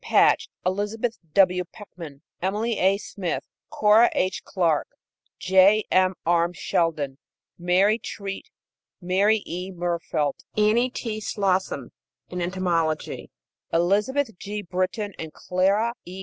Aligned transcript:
Patch, 0.03 0.49
Elizabeth 0.65 1.19
W. 1.35 1.63
Peckham, 1.63 2.23
Emily 2.41 2.79
A. 2.79 2.97
Smith, 2.97 3.43
Cora 3.69 4.09
H. 4.15 4.43
Clarke, 4.43 4.89
J. 5.37 5.85
M. 5.91 6.15
Arms 6.25 6.57
Sheldon, 6.57 7.19
Mary 7.59 7.99
Treat, 7.99 8.49
Mary 8.99 9.43
E. 9.45 9.71
Murfeldt, 9.71 10.43
Annie 10.57 10.89
T. 10.89 11.19
Slosson 11.21 11.91
in 12.29 12.41
entomology; 12.41 13.29
Elizabeth 13.71 14.35
G. 14.39 14.63
Britton 14.63 15.13
and 15.19 15.31
Clara 15.33 15.93
E. 16.03 16.19